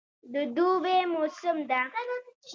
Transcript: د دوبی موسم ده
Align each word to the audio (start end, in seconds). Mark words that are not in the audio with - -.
د 0.33 0.35
دوبی 0.55 0.99
موسم 1.13 1.57
ده 1.69 1.81